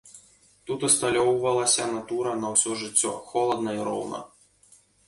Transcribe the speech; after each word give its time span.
Тут 0.69 0.85
усталёўвалася 0.87 1.83
натура 1.93 2.35
на 2.41 2.47
ўсё 2.57 2.71
жыццё, 2.81 3.17
холадна 3.31 3.79
і 3.81 3.89
роўна. 3.91 4.29